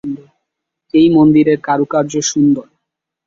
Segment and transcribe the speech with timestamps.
[0.93, 2.65] এই মন্দিরের কারুকার্য সুন্দর।